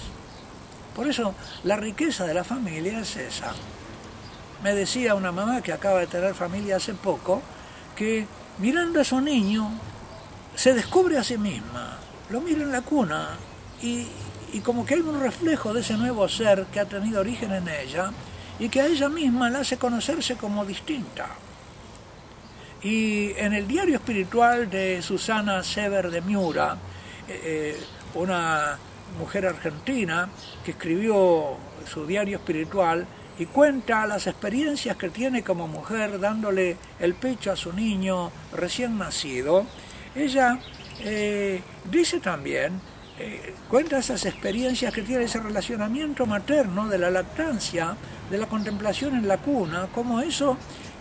Por 0.95 1.09
eso 1.09 1.35
la 1.65 1.75
riqueza 1.75 2.25
de 2.25 2.33
la 2.33 2.45
familia 2.45 3.01
es 3.01 3.17
esa. 3.17 3.51
Me 4.63 4.73
decía 4.73 5.15
una 5.15 5.33
mamá 5.33 5.61
que 5.61 5.73
acaba 5.73 5.99
de 5.99 6.07
tener 6.07 6.33
familia 6.33 6.77
hace 6.77 6.93
poco 6.93 7.41
que 7.93 8.25
mirando 8.59 9.01
a 9.01 9.03
su 9.03 9.19
niño 9.19 9.69
se 10.55 10.73
descubre 10.73 11.17
a 11.17 11.23
sí 11.23 11.37
misma, 11.37 11.97
lo 12.29 12.39
mira 12.39 12.63
en 12.63 12.71
la 12.71 12.81
cuna 12.81 13.31
y, 13.81 14.07
y 14.53 14.61
como 14.61 14.85
que 14.85 14.93
hay 14.93 15.01
un 15.01 15.19
reflejo 15.19 15.73
de 15.73 15.81
ese 15.81 15.97
nuevo 15.97 16.29
ser 16.29 16.67
que 16.67 16.79
ha 16.79 16.85
tenido 16.85 17.19
origen 17.19 17.51
en 17.51 17.67
ella 17.67 18.11
y 18.59 18.69
que 18.69 18.79
a 18.79 18.85
ella 18.85 19.09
misma 19.09 19.49
la 19.49 19.59
hace 19.59 19.75
conocerse 19.77 20.37
como 20.37 20.63
distinta. 20.63 21.27
Y 22.81 23.33
en 23.35 23.53
el 23.53 23.67
diario 23.67 23.95
espiritual 23.95 24.69
de 24.69 25.01
Susana 25.01 25.63
Sever 25.63 26.09
de 26.09 26.21
Miura, 26.21 26.77
eh, 27.27 27.41
eh, 27.43 27.83
una 28.13 28.77
mujer 29.17 29.47
argentina 29.47 30.29
que 30.63 30.71
escribió 30.71 31.57
su 31.85 32.05
diario 32.05 32.37
espiritual 32.37 33.05
y 33.37 33.47
cuenta 33.47 34.07
las 34.07 34.27
experiencias 34.27 34.95
que 34.95 35.09
tiene 35.09 35.43
como 35.43 35.67
mujer 35.67 36.19
dándole 36.21 36.77
el 37.01 37.15
pecho 37.15 37.51
a 37.51 37.57
su 37.57 37.73
niño 37.73 38.31
recién 38.53 38.97
nacido, 38.97 39.65
ella 40.15 40.59
eh, 41.01 41.61
dice 41.89 42.19
también, 42.19 42.79
cuenta 43.67 43.97
esas 43.97 44.25
experiencias 44.25 44.93
que 44.93 45.01
tiene 45.01 45.25
ese 45.25 45.41
relacionamiento 45.41 46.25
materno 46.25 46.87
de 46.87 46.97
la 46.97 47.11
lactancia, 47.11 47.97
de 48.31 48.37
la 48.37 48.47
contemplación 48.47 49.13
en 49.15 49.27
la 49.27 49.39
cuna, 49.39 49.89
como 49.93 50.21
eso 50.21 50.57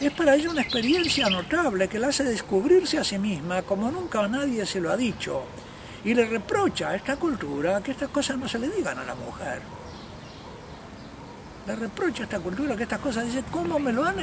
es 0.06 0.12
para 0.12 0.34
ella 0.34 0.50
una 0.50 0.62
experiencia 0.62 1.28
notable 1.28 1.88
que 1.88 1.98
la 1.98 2.08
hace 2.08 2.24
descubrirse 2.24 2.98
a 2.98 3.04
sí 3.04 3.18
misma 3.18 3.62
como 3.62 3.90
nunca 3.90 4.26
nadie 4.28 4.64
se 4.64 4.80
lo 4.80 4.92
ha 4.92 4.96
dicho 4.96 5.42
y 6.04 6.14
le 6.14 6.26
reprocha 6.26 6.90
a 6.90 6.94
esta 6.94 7.16
cultura 7.16 7.80
que 7.82 7.90
estas 7.90 8.08
cosas 8.10 8.38
no 8.38 8.48
se 8.48 8.58
le 8.58 8.68
digan 8.68 8.98
a 8.98 9.04
la 9.04 9.14
mujer. 9.16 9.60
Le 11.66 11.76
reprocha 11.76 12.22
a 12.22 12.24
esta 12.24 12.38
cultura 12.38 12.76
que 12.76 12.84
estas 12.84 13.00
cosas 13.00 13.26
dice, 13.26 13.42
¿cómo 13.50 13.78
me 13.78 13.92
lo 13.92 14.04
han, 14.04 14.16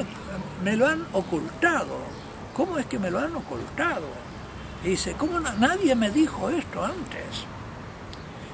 me 0.64 0.76
lo 0.78 0.88
han 0.88 1.06
ocultado? 1.12 1.98
¿Cómo 2.54 2.78
es 2.78 2.86
que 2.86 2.98
me 2.98 3.12
lo 3.12 3.20
han 3.20 3.36
ocultado? 3.36 4.08
Y 4.84 4.92
dice, 4.92 5.14
¿cómo 5.14 5.40
nadie 5.42 5.94
me 5.94 6.10
dijo 6.10 6.50
esto 6.50 6.84
antes? 6.84 7.44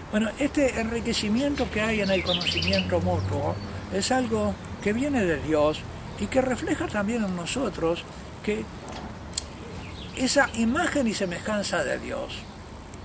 Bueno, 0.09 0.29
este 0.39 0.81
enriquecimiento 0.81 1.69
que 1.69 1.81
hay 1.81 2.01
en 2.01 2.09
el 2.09 2.23
conocimiento 2.23 2.99
mutuo 2.99 3.55
es 3.93 4.11
algo 4.11 4.53
que 4.81 4.91
viene 4.91 5.23
de 5.23 5.37
Dios 5.41 5.81
y 6.21 6.27
que 6.27 6.39
refleja 6.39 6.87
también 6.87 7.23
en 7.25 7.35
nosotros 7.35 8.03
que 8.43 8.63
esa 10.15 10.49
imagen 10.53 11.07
y 11.07 11.13
semejanza 11.13 11.83
de 11.83 11.97
Dios. 11.99 12.37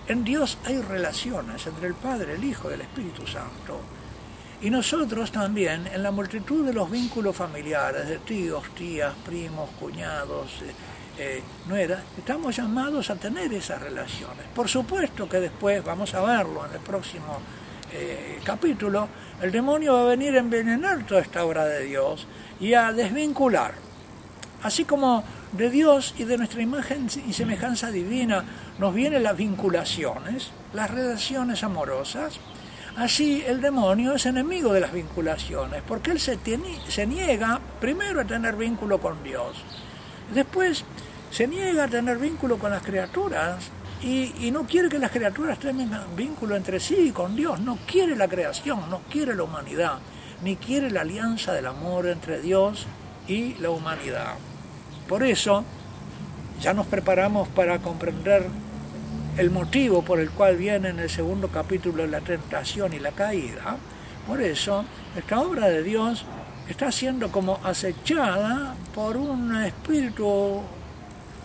En 0.07 0.23
Dios 0.23 0.59
hay 0.65 0.81
relaciones 0.83 1.67
entre 1.67 1.89
el 1.89 1.95
Padre, 1.95 2.35
el 2.35 2.45
Hijo 2.45 2.71
y 2.71 2.75
el 2.75 2.83
Espíritu 2.83 3.27
Santo. 3.27 3.81
Y 4.61 4.71
nosotros 4.71 5.33
también, 5.33 5.87
en 5.87 6.03
la 6.03 6.11
multitud 6.11 6.65
de 6.65 6.73
los 6.73 6.91
vínculos 6.91 7.35
familiares, 7.35 8.07
de 8.07 8.19
tíos, 8.19 8.65
tías, 8.75 9.15
primos, 9.25 9.71
cuñados, 9.81 10.63
eh, 10.63 10.73
eh, 11.19 11.43
nueras, 11.67 12.03
estamos 12.19 12.55
llamados 12.57 13.09
a 13.09 13.17
tener 13.17 13.53
esas 13.53 13.81
relaciones. 13.81 14.47
Por 14.55 14.69
supuesto 14.69 15.29
que 15.29 15.41
después, 15.41 15.83
vamos 15.83 16.15
a 16.15 16.21
verlo 16.21 16.67
en 16.67 16.73
el 16.73 16.81
próximo 16.81 17.41
eh, 17.93 18.39
capítulo, 18.45 19.09
el 19.41 19.53
demonio 19.53 19.95
va 19.95 20.03
a 20.03 20.05
venir 20.07 20.35
a 20.37 20.41
envenenar 20.41 21.05
toda 21.07 21.21
esta 21.21 21.45
obra 21.45 21.65
de 21.65 21.85
Dios 21.85 22.27
y 22.61 22.75
a 22.75 22.93
desvincular. 22.93 23.73
Así 24.63 24.85
como 24.85 25.25
de 25.53 25.71
Dios 25.71 26.15
y 26.19 26.25
de 26.25 26.39
nuestra 26.39 26.63
imagen 26.63 27.09
y 27.27 27.33
semejanza 27.33 27.91
divina 27.91 28.45
nos 28.79 28.95
vienen 28.95 29.23
las 29.23 29.37
vinculaciones, 29.37 30.51
las 30.73 30.91
relaciones 30.91 31.63
amorosas, 31.63 32.39
así 32.97 33.45
el 33.47 33.61
demonio 33.61 34.15
es 34.15 34.27
enemigo 34.27 34.73
de 34.73 34.81
las 34.81 34.93
vinculaciones, 34.93 35.83
porque 35.87 36.11
él 36.11 36.21
se, 36.21 36.39
se 36.89 37.07
niega 37.07 37.61
primero 37.81 38.21
a 38.21 38.25
tener 38.25 38.57
vínculo 38.57 39.01
con 39.01 39.23
Dios, 39.23 39.57
después 40.35 40.85
se 41.31 41.47
niega 41.47 41.85
a 41.85 41.89
tener 41.89 42.19
vínculo 42.19 42.59
con 42.59 42.71
las 42.71 42.83
criaturas 42.83 43.71
y, 44.07 44.51
no 44.53 44.65
quiere 44.65 44.89
que 44.89 45.01
las 45.01 45.11
criaturas 45.11 45.59
tengan 45.59 45.91
vínculo 46.15 46.55
entre 46.55 46.79
sí 46.79 47.09
y 47.09 47.11
con 47.11 47.35
Dios, 47.35 47.59
no 47.59 47.77
quiere 47.87 48.15
la 48.15 48.29
creación, 48.29 48.89
no 48.89 49.01
quiere 49.11 49.35
la 49.35 49.43
humanidad 49.43 49.99
ni 50.43 50.57
quiere 50.57 50.91
la 50.91 51.01
alianza 51.01 51.53
del 51.53 51.67
amor 51.67 52.07
entre 52.07 52.41
Dios 52.41 52.87
y 53.27 53.55
la 53.55 53.71
humanidad. 53.71 54.35
Por 55.09 55.25
eso, 55.25 55.65
ya 56.61 56.75
nos 56.75 56.87
preparamos 56.87 57.49
para 57.49 57.79
comprender 57.79 58.47
el 59.39 59.51
motivo 59.51 60.03
por 60.03 60.21
el 60.21 60.31
cual 60.31 60.57
viene 60.57 60.91
en 60.91 60.99
el 60.99 61.11
segundo 61.11 61.49
capítulo 61.49 62.07
la 62.07 62.21
tentación 62.21 62.93
y 62.93 62.99
la 62.99 63.13
caída. 63.13 63.77
Por 64.27 64.41
eso, 64.41 64.85
esta 65.17 65.41
obra 65.41 65.69
de 65.69 65.83
Dios 65.83 66.25
está 66.69 66.93
siendo 66.93 67.33
como 67.33 67.59
acechada 67.65 68.75
por 68.95 69.17
un 69.17 69.65
espíritu 69.65 70.63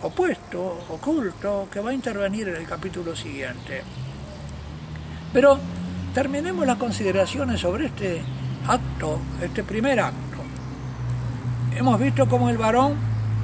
opuesto, 0.02 0.84
oculto, 0.90 1.68
que 1.70 1.80
va 1.80 1.90
a 1.90 1.94
intervenir 1.94 2.48
en 2.48 2.56
el 2.56 2.66
capítulo 2.66 3.14
siguiente. 3.14 3.82
Pero 5.32 5.58
terminemos 6.12 6.66
las 6.66 6.76
consideraciones 6.76 7.60
sobre 7.60 7.86
este 7.86 8.22
acto, 8.66 9.18
este 9.40 9.62
primer 9.62 10.00
acto. 10.00 10.38
Hemos 11.76 11.98
visto 11.98 12.28
cómo 12.28 12.50
el 12.50 12.58
varón 12.58 12.96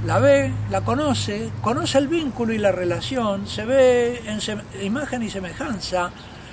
la 0.04 0.18
ve, 0.18 0.52
la 0.70 0.82
conoce, 0.82 1.50
conoce 1.60 1.98
el 1.98 2.08
vínculo 2.08 2.52
y 2.52 2.58
la 2.58 2.72
relación, 2.72 3.46
se 3.46 3.64
ve 3.64 4.22
en 4.26 4.40
imagen 4.84 5.22
y 5.22 5.30
semejanza, 5.30 6.10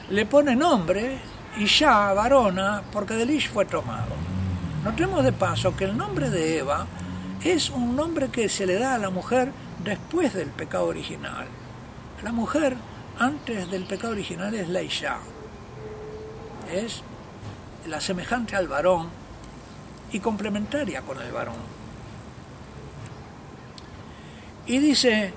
le 0.09 0.25
pone 0.25 0.55
nombre 0.55 1.17
y 1.57 1.65
ya 1.65 2.13
varona, 2.13 2.81
porque 2.91 3.15
de 3.15 3.25
Lish 3.25 3.49
fue 3.49 3.65
tomado. 3.65 4.13
Notemos 4.83 5.23
de 5.23 5.31
paso 5.31 5.75
que 5.75 5.85
el 5.85 5.97
nombre 5.97 6.29
de 6.29 6.59
Eva 6.59 6.85
es 7.43 7.69
un 7.69 7.95
nombre 7.95 8.29
que 8.29 8.49
se 8.49 8.65
le 8.65 8.79
da 8.79 8.95
a 8.95 8.99
la 8.99 9.09
mujer 9.09 9.51
después 9.85 10.33
del 10.33 10.49
pecado 10.49 10.87
original. 10.87 11.45
La 12.23 12.31
mujer 12.31 12.75
antes 13.19 13.69
del 13.71 13.85
pecado 13.85 14.13
original 14.13 14.53
es 14.55 14.67
la 14.67 14.81
Isha, 14.81 15.17
es 16.73 17.01
la 17.87 18.01
semejante 18.01 18.55
al 18.55 18.67
varón 18.67 19.09
y 20.11 20.19
complementaria 20.19 21.01
con 21.01 21.21
el 21.21 21.31
varón. 21.31 21.55
Y 24.65 24.79
dice 24.79 25.33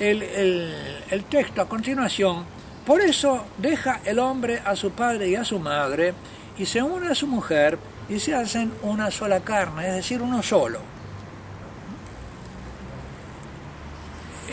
el, 0.00 1.24
texto 1.30 1.62
a 1.62 1.68
continuación, 1.68 2.44
por 2.84 3.00
eso 3.00 3.46
deja 3.58 4.00
el 4.04 4.18
hombre 4.18 4.60
a 4.64 4.74
su 4.74 4.90
padre 4.90 5.28
y 5.28 5.36
a 5.36 5.44
su 5.44 5.60
madre 5.60 6.14
y 6.58 6.66
se 6.66 6.82
une 6.82 7.08
a 7.08 7.14
su 7.14 7.28
mujer 7.28 7.78
y 8.08 8.18
se 8.18 8.34
hacen 8.34 8.72
una 8.82 9.12
sola 9.12 9.40
carne, 9.40 9.88
es 9.88 9.94
decir, 9.94 10.20
uno 10.20 10.42
solo. 10.42 10.93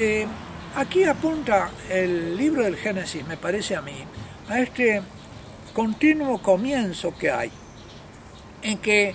Eh, 0.03 0.25
aquí 0.77 1.03
apunta 1.03 1.70
el 1.88 2.36
libro 2.36 2.63
del 2.63 2.75
Génesis, 2.75 3.24
me 3.27 3.38
parece 3.38 3.75
a 3.75 3.84
mí, 3.84 4.03
a 4.50 4.60
este 4.60 5.00
continuo 5.74 6.41
comienzo 6.41 7.15
que 7.15 7.29
hay, 7.29 7.51
en 8.63 8.79
que, 8.79 9.13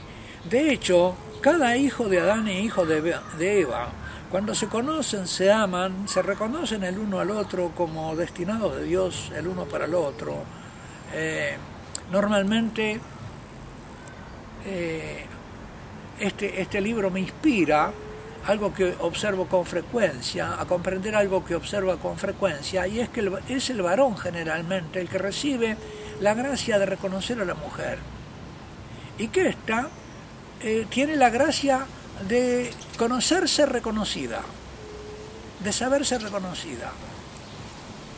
de 0.48 0.72
hecho, 0.72 1.16
cada 1.40 1.76
hijo 1.76 2.08
de 2.08 2.20
Adán 2.20 2.46
y 2.46 2.60
hijo 2.60 2.86
de 2.86 3.60
Eva, 3.60 3.88
cuando 4.30 4.54
se 4.54 4.68
conocen, 4.68 5.26
se 5.26 5.50
aman, 5.50 6.08
se 6.08 6.22
reconocen 6.22 6.84
el 6.84 7.00
uno 7.00 7.18
al 7.18 7.32
otro 7.32 7.72
como 7.74 8.14
destinados 8.14 8.76
de 8.76 8.84
Dios 8.84 9.32
el 9.36 9.48
uno 9.48 9.64
para 9.64 9.86
el 9.86 9.94
otro. 9.96 10.44
Eh, 11.12 11.56
normalmente 12.12 13.00
eh, 14.64 15.24
este, 16.20 16.60
este 16.60 16.80
libro 16.80 17.10
me 17.10 17.18
inspira 17.18 17.90
algo 18.46 18.72
que 18.72 18.94
observo 19.00 19.46
con 19.46 19.66
frecuencia, 19.66 20.60
a 20.60 20.66
comprender 20.66 21.16
algo 21.16 21.44
que 21.44 21.56
observo 21.56 21.96
con 21.98 22.16
frecuencia, 22.16 22.86
y 22.86 23.00
es 23.00 23.08
que 23.08 23.28
es 23.48 23.70
el 23.70 23.82
varón 23.82 24.16
generalmente 24.16 25.00
el 25.00 25.08
que 25.08 25.18
recibe 25.18 25.76
la 26.20 26.34
gracia 26.34 26.78
de 26.78 26.86
reconocer 26.86 27.40
a 27.40 27.44
la 27.44 27.54
mujer, 27.54 27.98
y 29.18 29.28
que 29.28 29.48
ésta 29.48 29.88
eh, 30.60 30.86
tiene 30.88 31.16
la 31.16 31.30
gracia 31.30 31.86
de 32.28 32.72
conocerse 32.96 33.66
reconocida, 33.66 34.42
de 35.62 35.72
saberse 35.72 36.18
reconocida. 36.18 36.92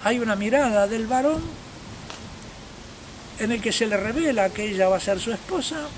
Hay 0.05 0.21
una 0.21 0.37
mirada 0.37 0.87
del 0.87 1.07
varón 1.07 1.43
en 3.39 3.53
el 3.53 3.63
que 3.63 3.73
se 3.73 3.87
le 3.87 3.97
revela 3.97 4.51
que 4.51 4.71
ella 4.71 4.89
va 4.89 4.97
a 4.97 5.01
ser 5.01 5.21
su 5.21 5.33
esposa 5.33 5.89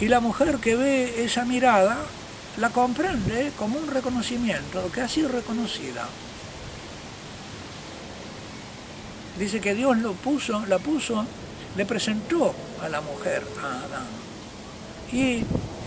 y 0.00 0.08
la 0.08 0.20
mujer 0.20 0.58
que 0.58 0.76
ve 0.76 1.24
esa 1.24 1.44
mirada 1.44 1.98
la 2.58 2.70
comprende 2.70 3.52
como 3.58 3.78
un 3.78 3.88
reconocimiento, 3.88 4.90
que 4.92 5.00
ha 5.00 5.08
sido 5.08 5.28
reconocida. 5.28 6.06
Dice 9.38 9.60
que 9.60 9.74
Dios 9.74 9.98
lo 9.98 10.12
puso, 10.12 10.64
la 10.66 10.78
puso, 10.78 11.24
le 11.76 11.84
presentó 11.86 12.54
a 12.82 12.88
la 12.88 13.00
mujer, 13.00 13.42
a 13.60 13.84
Adán. 13.84 14.06
Y 15.12 15.42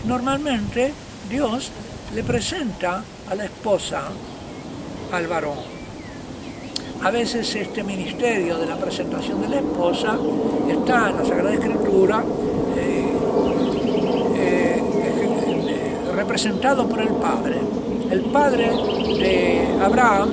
normalmente 0.06 0.92
Dios 1.30 1.70
le 2.14 2.22
presenta 2.22 3.02
a 3.30 3.34
la 3.34 3.44
esposa 3.44 4.02
al 5.12 5.26
varón. 5.26 5.58
A 7.02 7.10
veces 7.10 7.54
este 7.54 7.84
ministerio 7.84 8.58
de 8.58 8.66
la 8.66 8.76
presentación 8.76 9.40
de 9.40 9.48
la 9.48 9.56
esposa 9.58 10.18
está 10.68 11.10
en 11.10 11.16
la 11.16 11.24
Sagrada 11.24 11.54
Escritura 11.54 12.24
eh, 12.76 13.12
eh, 14.36 14.82
representado 16.28 16.86
por 16.86 17.00
el 17.00 17.08
Padre. 17.08 17.58
El 18.10 18.20
Padre 18.20 18.68
de 18.68 19.66
Abraham 19.82 20.28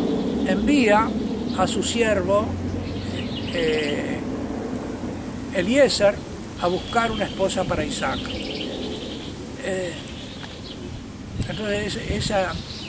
envía 0.46 1.08
a 1.58 1.68
su 1.68 1.82
siervo 1.82 2.46
eh, 3.54 4.20
Eliezer 5.56 6.16
a 6.62 6.68
buscar 6.68 7.12
una 7.12 7.24
esposa 7.24 7.64
para 7.64 7.86
Isaac. 7.86 8.20
Entonces 11.48 11.98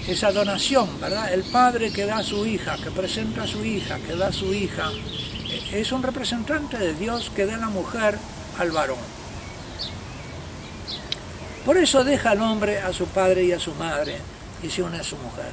esa, 0.09 0.33
donación, 0.33 0.89
¿verdad? 1.01 1.33
El 1.33 1.45
padre 1.45 1.93
que 1.93 2.07
da 2.07 2.19
a 2.19 2.23
su 2.25 2.45
hija, 2.45 2.77
que 2.83 2.91
presenta 2.91 3.45
a 3.45 3.47
su 3.47 3.65
hija, 3.65 3.99
que 4.01 4.17
da 4.17 4.29
a 4.29 4.33
su 4.33 4.53
hija, 4.53 4.91
es 5.73 5.93
un 5.93 6.03
representante 6.03 6.77
de 6.77 6.95
Dios 6.95 7.31
que 7.35 7.47
da 7.47 7.57
la 7.57 7.69
mujer 7.69 8.19
al 8.59 8.73
varón. 8.73 9.16
Por 11.67 11.77
eso 11.77 12.05
deja 12.05 12.31
al 12.31 12.41
hombre 12.43 12.79
a 12.79 12.93
su 12.93 13.07
padre 13.09 13.43
y 13.43 13.51
a 13.51 13.59
su 13.59 13.75
madre 13.75 14.19
y 14.63 14.71
se 14.71 14.85
une 14.85 14.99
a 14.99 15.03
su 15.03 15.17
mujer. 15.17 15.51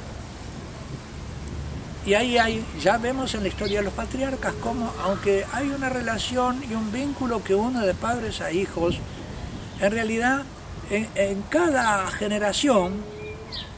Y 2.06 2.14
ahí 2.14 2.38
hay, 2.38 2.64
ya 2.80 3.00
vemos 3.00 3.34
en 3.34 3.42
la 3.42 3.48
historia 3.48 3.80
de 3.80 3.86
los 3.86 3.94
patriarcas 3.94 4.54
cómo, 4.62 4.94
aunque 5.02 5.44
hay 5.52 5.72
una 5.72 5.90
relación 5.90 6.64
y 6.70 6.76
un 6.76 6.92
vínculo 6.92 7.44
que 7.44 7.56
une 7.56 7.84
de 7.84 7.96
padres 7.96 8.42
a 8.42 8.52
hijos, 8.52 9.00
en 9.80 9.92
realidad 9.92 10.44
en, 10.92 11.42
cada 11.50 12.06
generación, 12.12 12.94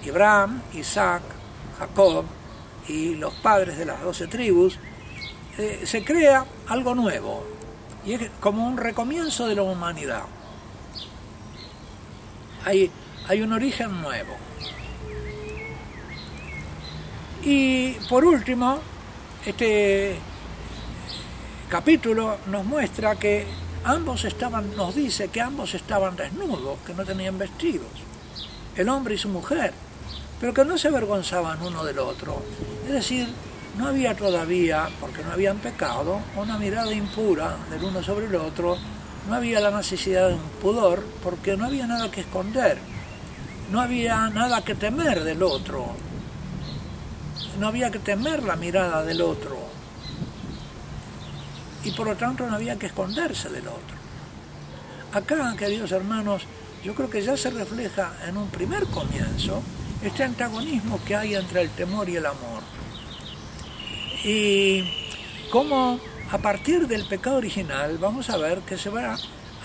Abraham, 0.05 0.61
Isaac, 0.73 1.21
Jacob 1.79 2.25
y 2.89 3.15
los 3.15 3.33
padres 3.35 3.77
de 3.77 3.85
las 3.85 4.01
doce 4.01 4.27
tribus, 4.27 4.77
eh, 5.57 5.83
se 5.85 6.03
crea 6.03 6.45
algo 6.67 6.95
nuevo 6.95 7.45
y 8.05 8.15
es 8.15 8.29
como 8.41 8.67
un 8.67 8.75
recomienzo 8.75 9.47
de 9.47 9.55
la 9.55 9.63
humanidad. 9.63 10.23
Hay, 12.65 12.91
hay 13.27 13.41
un 13.41 13.53
origen 13.53 14.01
nuevo. 14.01 14.35
Y 17.43 17.91
por 18.09 18.25
último, 18.25 18.79
este 19.45 20.17
capítulo 21.69 22.37
nos 22.47 22.65
muestra 22.65 23.15
que 23.15 23.45
ambos 23.83 24.25
estaban, 24.25 24.75
nos 24.75 24.95
dice 24.95 25.27
que 25.27 25.41
ambos 25.41 25.75
estaban 25.75 26.15
desnudos, 26.15 26.79
que 26.85 26.95
no 26.95 27.05
tenían 27.05 27.37
vestidos, 27.37 27.87
el 28.75 28.89
hombre 28.89 29.13
y 29.13 29.17
su 29.19 29.29
mujer, 29.29 29.71
pero 30.39 30.53
que 30.53 30.65
no 30.65 30.77
se 30.77 30.87
avergonzaban 30.87 31.61
uno 31.61 31.85
del 31.85 31.99
otro. 31.99 32.41
Es 32.87 32.93
decir, 32.93 33.27
no 33.77 33.87
había 33.87 34.15
todavía, 34.15 34.89
porque 34.99 35.23
no 35.23 35.31
habían 35.31 35.57
pecado, 35.57 36.19
una 36.35 36.57
mirada 36.57 36.91
impura 36.93 37.57
del 37.69 37.83
uno 37.83 38.01
sobre 38.01 38.25
el 38.25 38.35
otro, 38.35 38.77
no 39.27 39.35
había 39.35 39.59
la 39.59 39.71
necesidad 39.71 40.29
de 40.29 40.35
un 40.35 40.49
pudor, 40.61 41.03
porque 41.23 41.57
no 41.57 41.65
había 41.65 41.87
nada 41.87 42.11
que 42.11 42.21
esconder, 42.21 42.77
no 43.71 43.81
había 43.81 44.29
nada 44.29 44.63
que 44.63 44.75
temer 44.75 45.23
del 45.23 45.43
otro, 45.43 45.87
no 47.59 47.67
había 47.67 47.91
que 47.91 47.99
temer 47.99 48.43
la 48.43 48.55
mirada 48.55 49.03
del 49.03 49.21
otro 49.21 49.75
y 51.85 51.91
por 51.91 52.07
lo 52.07 52.15
tanto 52.15 52.47
no 52.47 52.55
había 52.55 52.77
que 52.77 52.87
esconderse 52.87 53.49
del 53.49 53.67
otro. 53.67 53.95
Acá, 55.13 55.55
queridos 55.55 55.91
hermanos, 55.91 56.43
yo 56.83 56.93
creo 56.93 57.09
que 57.09 57.21
ya 57.21 57.37
se 57.37 57.51
refleja 57.51 58.13
en 58.27 58.37
un 58.37 58.49
primer 58.49 58.85
comienzo 58.87 59.61
este 60.03 60.23
antagonismo 60.23 60.99
que 61.05 61.15
hay 61.15 61.35
entre 61.35 61.61
el 61.61 61.69
temor 61.69 62.09
y 62.09 62.17
el 62.17 62.25
amor. 62.25 62.63
Y 64.23 64.83
cómo 65.51 65.99
a 66.31 66.37
partir 66.37 66.87
del 66.87 67.05
pecado 67.05 67.37
original 67.37 67.97
vamos 67.97 68.29
a 68.29 68.37
ver 68.37 68.59
que 68.59 68.77
se 68.77 68.89
va 68.89 69.15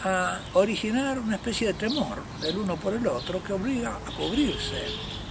a 0.04 0.40
originar 0.54 1.18
una 1.18 1.36
especie 1.36 1.68
de 1.68 1.74
temor 1.74 2.22
del 2.40 2.58
uno 2.58 2.76
por 2.76 2.94
el 2.94 3.06
otro 3.06 3.42
que 3.42 3.52
obliga 3.52 3.96
a 3.96 4.10
cubrirse. 4.16 4.84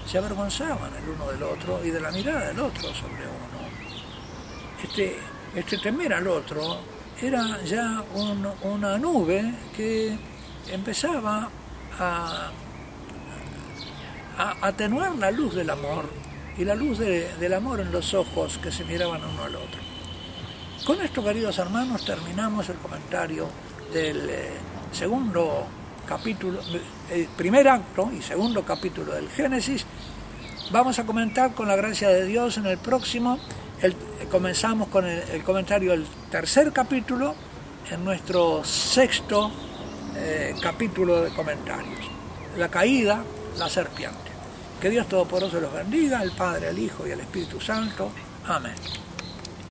Se 0.06 0.18
avergonzaban 0.18 0.92
el 0.96 1.10
uno 1.10 1.32
del 1.32 1.44
otro 1.44 1.84
y 1.84 1.92
de 1.92 2.00
la 2.00 2.12
mirada 2.12 2.48
del 2.48 2.60
otro 2.60 2.94
sobre 2.94 3.24
uno. 3.28 3.60
Este, 4.84 5.18
este 5.56 5.78
temer 5.78 6.14
al 6.14 6.28
otro 6.28 6.80
era 7.22 7.62
ya 7.64 8.04
una 8.64 8.98
nube 8.98 9.54
que 9.76 10.18
empezaba 10.72 11.50
a, 12.00 12.52
atenuar 14.62 15.16
la 15.16 15.32
luz 15.32 15.54
del 15.54 15.70
amor 15.70 16.10
y 16.58 16.64
la 16.64 16.76
luz 16.76 16.98
del 16.98 17.54
amor 17.54 17.82
en 17.82 17.92
los 17.92 18.14
ojos 18.14 18.58
que 18.58 18.72
se 18.72 18.86
miraban 18.86 19.22
uno 19.24 19.44
al 19.44 19.56
otro. 19.56 19.89
Con 20.86 21.02
esto, 21.02 21.24
queridos 21.24 21.58
hermanos, 21.60 22.04
terminamos 22.06 22.70
el 22.70 22.78
comentario 22.78 23.48
del 23.94 24.30
eh, 24.30 24.50
segundo 24.92 25.68
capítulo, 26.08 26.60
el 27.12 27.26
primer 27.26 27.68
acto 27.68 28.12
y 28.12 28.22
segundo 28.22 28.64
capítulo 28.64 29.14
del 29.14 29.30
Génesis. 29.30 29.86
Vamos 30.72 30.98
a 31.00 31.06
comentar 31.06 31.54
con 31.54 31.68
la 31.68 31.76
gracia 31.76 32.10
de 32.10 32.26
Dios 32.26 32.58
en 32.58 32.66
el 32.66 32.78
próximo 32.78 33.40
comenzamos 34.30 34.90
con 34.90 35.06
el, 35.06 35.44
comentario 35.44 35.92
del 35.92 36.06
tercer 36.30 36.72
capítulo 36.72 37.36
en 37.90 38.04
nuestro 38.04 38.64
sexto 38.64 39.52
eh, 40.16 40.56
capítulo 40.62 41.22
de 41.22 41.32
comentarios. 41.32 42.00
La 42.58 42.70
caída, 42.70 43.24
la 43.58 43.70
serpiente. 43.70 44.18
Que 44.82 44.90
Dios 44.90 45.08
Todopoderoso 45.08 45.60
los 45.60 45.74
bendiga, 45.74 46.22
el 46.22 46.32
Padre, 46.32 46.70
el 46.70 46.80
Hijo 46.80 47.08
y 47.08 47.12
el 47.12 47.20
Espíritu 47.20 47.60
Santo. 47.60 48.12
Amén. 48.48 48.76